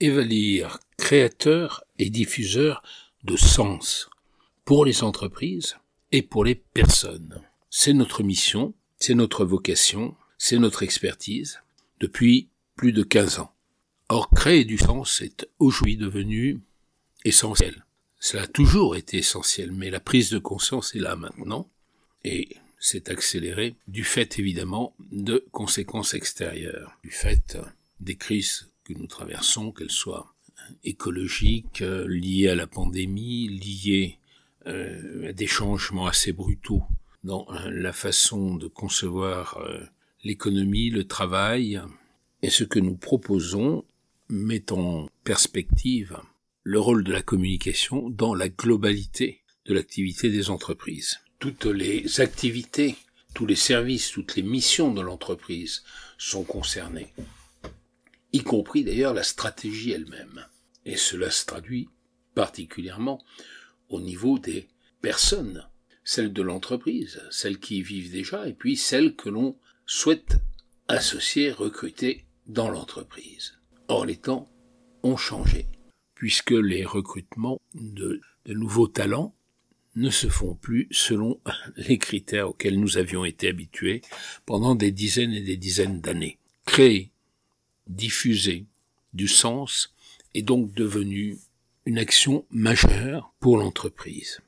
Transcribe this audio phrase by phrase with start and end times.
[0.00, 2.82] Evalir, créateur et diffuseur
[3.22, 4.10] de sens
[4.64, 5.76] pour les entreprises
[6.12, 7.40] et pour les personnes.
[7.70, 11.60] C'est notre mission, c'est notre vocation, c'est notre expertise
[12.00, 13.52] depuis plus de 15 ans.
[14.08, 16.60] Or, créer du sens est aujourd'hui devenu
[17.24, 17.84] essentiel.
[18.20, 21.70] Cela a toujours été essentiel, mais la prise de conscience est là maintenant,
[22.24, 27.58] et s'est accéléré du fait évidemment de conséquences extérieures, du fait
[28.00, 30.34] des crises que nous traversons, qu'elles soient
[30.84, 34.18] écologiques, euh, liées à la pandémie, liées
[34.66, 36.82] euh, à des changements assez brutaux
[37.22, 39.60] dans euh, la façon de concevoir
[40.22, 41.80] l'économie, le travail,
[42.42, 43.84] et ce que nous proposons
[44.28, 46.18] met en perspective
[46.62, 51.20] le rôle de la communication dans la globalité de l'activité des entreprises.
[51.38, 52.96] Toutes les activités,
[53.34, 55.82] tous les services, toutes les missions de l'entreprise
[56.16, 57.12] sont concernés,
[58.34, 60.44] y compris d'ailleurs la stratégie elle-même.
[60.84, 61.88] Et cela se traduit
[62.34, 63.24] particulièrement
[63.88, 64.68] au niveau des
[65.00, 65.64] personnes,
[66.02, 70.38] celles de l'entreprise, celles qui y vivent déjà, et puis celles que l'on souhaite
[70.88, 73.54] associer, recruter dans l'entreprise.
[73.86, 74.48] Or, les temps
[75.04, 75.66] ont changé,
[76.16, 79.34] puisque les recrutements de, nouveaux talents
[79.94, 81.40] ne se font plus selon
[81.76, 84.02] les critères auxquels nous avions été habitués
[84.44, 86.38] pendant des dizaines et des dizaines d'années.
[86.66, 87.12] Créer,
[87.86, 88.66] diffuser
[89.12, 89.94] du sens
[90.34, 91.38] est donc devenu
[91.86, 94.40] une action majeure pour l'entreprise.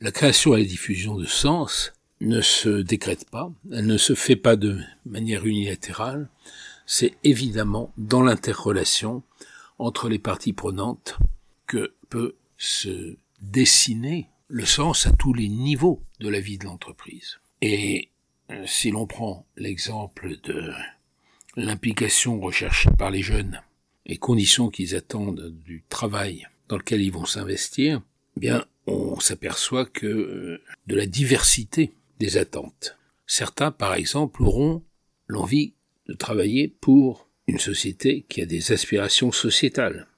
[0.00, 4.36] La création et la diffusion de sens ne se décrète pas, elle ne se fait
[4.36, 6.28] pas de manière unilatérale,
[6.86, 9.22] c'est évidemment dans l'interrelation
[9.78, 11.18] entre les parties prenantes
[11.66, 17.38] que peut se dessiner le sens à tous les niveaux de la vie de l'entreprise.
[17.60, 18.10] Et
[18.50, 20.72] euh, si l'on prend l'exemple de
[21.56, 23.60] l'implication recherchée par les jeunes
[24.06, 28.02] et conditions qu'ils attendent du travail dans lequel ils vont s'investir,
[28.36, 32.96] eh bien, on s'aperçoit que euh, de la diversité des attentes.
[33.26, 34.82] Certains, par exemple, auront
[35.28, 35.74] l'envie
[36.08, 40.08] de travailler pour une société qui a des aspirations sociétales,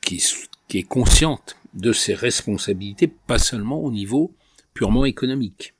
[0.00, 0.24] qui,
[0.68, 4.34] qui est consciente de ses responsabilités, pas seulement au niveau
[4.72, 5.74] purement économique.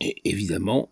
[0.00, 0.90] Et évidemment,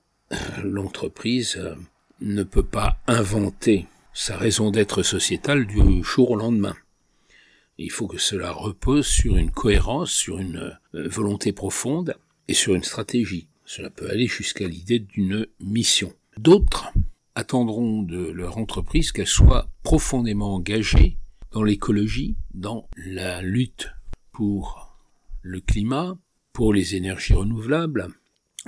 [0.62, 1.74] l'entreprise euh,
[2.20, 6.76] ne peut pas inventer sa raison d'être sociétale du jour au lendemain.
[7.78, 12.16] Il faut que cela repose sur une cohérence, sur une euh, volonté profonde
[12.48, 13.46] et sur une stratégie.
[13.64, 16.12] Cela peut aller jusqu'à l'idée d'une mission.
[16.36, 16.92] D'autres
[17.36, 21.18] attendront de leur entreprise qu'elle soit profondément engagée
[21.52, 23.90] dans l'écologie, dans la lutte
[24.32, 24.96] pour
[25.42, 26.18] le climat,
[26.52, 28.08] pour les énergies renouvelables.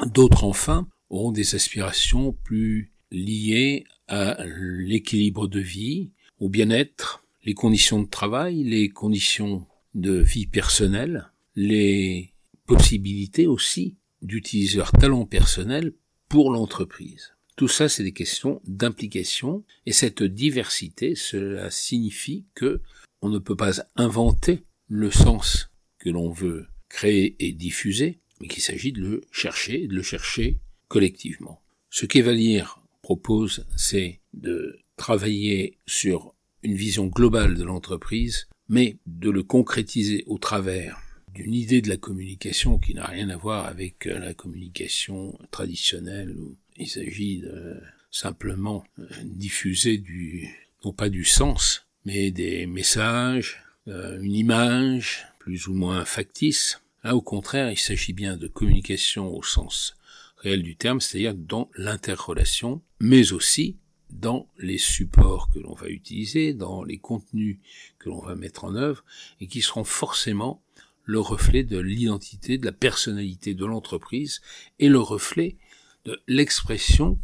[0.06, 8.03] D'autres enfin auront des aspirations plus liées à l'équilibre de vie, au bien-être, les conditions
[8.03, 12.32] de travail, les conditions de vie personnelle, les
[12.66, 15.93] possibilités aussi d'utiliser leur talent personnel
[16.28, 17.32] pour l'entreprise.
[17.56, 22.81] Tout ça, c'est des questions d'implication, et cette diversité, cela signifie que
[23.22, 28.62] on ne peut pas inventer le sens que l'on veut créer et diffuser, mais qu'il
[28.62, 31.60] s'agit de le chercher, de le chercher collectivement.
[31.91, 32.79] Ce qu'Evalir
[33.16, 40.38] propose, c'est de travailler sur une vision globale de l'entreprise, mais de le concrétiser au
[40.38, 41.00] travers
[41.34, 46.37] d'une idée de la communication qui n'a rien à voir avec la communication traditionnelle
[46.76, 50.48] il s'agit de simplement euh, diffuser du,
[50.84, 56.81] non pas du sens, mais des messages, euh, une image plus ou moins factice.
[57.04, 59.97] Là, au contraire, il s'agit bien de communication au sens
[60.41, 63.77] réel du terme, c'est-à-dire dans l'interrelation, mais aussi
[64.11, 67.59] dans les supports que l'on va utiliser, dans les contenus
[67.99, 69.05] que l'on va mettre en œuvre,
[69.41, 70.62] et qui seront forcément
[71.05, 74.41] le reflet de l'identité, de la personnalité de l'entreprise,
[74.78, 75.56] et le reflet
[76.05, 77.19] de l'expression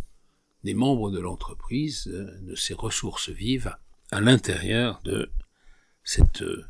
[0.65, 3.75] des membres de l'entreprise, euh, de ces ressources vives
[4.11, 5.31] à l'intérieur de
[6.05, 6.65] cette, euh,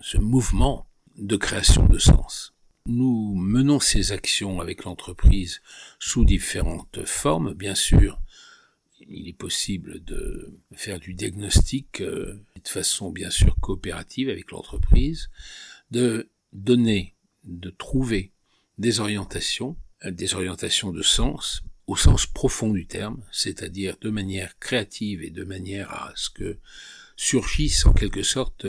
[0.00, 0.86] ce mouvement
[1.16, 2.54] de création de sens.
[2.90, 5.62] Nous menons ces actions avec l'entreprise
[6.00, 7.54] sous différentes formes.
[7.54, 8.20] Bien sûr,
[8.98, 15.30] il est possible de faire du diagnostic euh, de façon bien sûr coopérative avec l'entreprise,
[15.92, 17.14] de donner,
[17.44, 18.32] de trouver
[18.78, 25.22] des orientations des orientations de sens au sens profond du terme, c'est-à-dire de manière créative
[25.22, 26.58] et de manière à ce que
[27.14, 28.66] surgisse en quelque sorte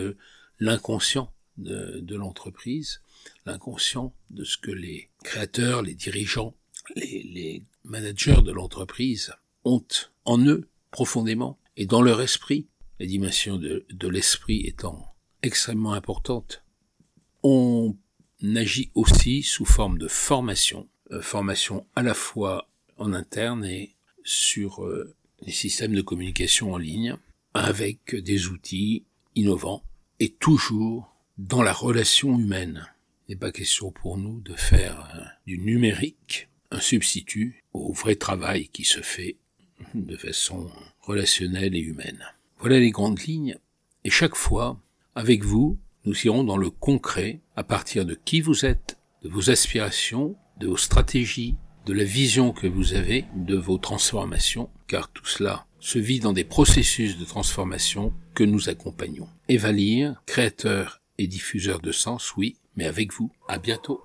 [0.60, 3.02] l'inconscient de, l'entreprise,
[3.46, 6.56] l'inconscient de ce que les créateurs, les dirigeants,
[6.96, 9.86] les, managers de l'entreprise ont
[10.26, 12.68] en eux profondément et dans leur esprit,
[13.00, 16.64] la dimension de, l'esprit étant extrêmement importante.
[17.42, 17.96] On
[18.56, 24.86] agit aussi sous forme de formation, euh, formation à la fois en interne et sur
[24.86, 27.18] euh, les systèmes de communication en ligne,
[27.56, 29.06] avec des outils
[29.36, 29.84] innovants
[30.20, 32.88] et toujours dans la relation humaine.
[33.28, 38.16] Il n'est pas question pour nous de faire euh, du numérique un substitut au vrai
[38.16, 39.38] travail qui se fait
[39.94, 40.70] de façon
[41.00, 42.24] relationnelle et humaine.
[42.60, 43.58] Voilà les grandes lignes.
[44.04, 44.80] Et chaque fois,
[45.16, 49.50] avec vous, nous irons dans le concret à partir de qui vous êtes, de vos
[49.50, 51.56] aspirations, de vos stratégies,
[51.86, 56.34] de la vision que vous avez de vos transformations, car tout cela se vit dans
[56.34, 59.28] des processus de transformation que nous accompagnons.
[59.48, 59.72] Eva
[60.26, 63.32] créateur et diffuseur de sens, oui, mais avec vous.
[63.48, 64.02] À bientôt.